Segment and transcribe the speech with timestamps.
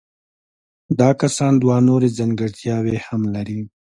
[0.99, 3.59] دا کسان دوه نورې ځانګړتیاوې هم لري.